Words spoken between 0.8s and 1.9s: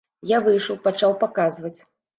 пачаў паказваць.